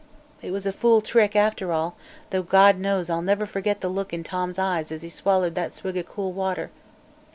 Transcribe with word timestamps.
It 0.41 0.49
was 0.49 0.65
a 0.65 0.73
fool 0.73 1.01
trick, 1.01 1.35
after 1.35 1.71
all, 1.71 1.95
'though 2.31 2.41
God 2.41 2.79
knows 2.79 3.07
I'll 3.07 3.21
never 3.21 3.45
forget 3.45 3.81
the 3.81 3.87
look 3.87 4.11
in 4.11 4.23
Tom's 4.23 4.57
eyes 4.57 4.91
as 4.91 5.03
he 5.03 5.09
swallered 5.09 5.53
that 5.53 5.73
swig 5.73 5.95
o' 5.95 6.01
cool 6.01 6.33
water. 6.33 6.71